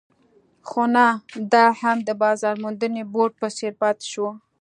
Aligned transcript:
خو 0.67 0.81
نه 0.95 1.05
دا 1.53 1.65
هم 1.81 1.97
د 2.07 2.09
بازار 2.23 2.55
موندنې 2.63 3.03
بورډ 3.13 3.33
په 3.41 3.47
څېر 3.57 3.71
پاتې 3.81 4.05
شو. 4.11 4.27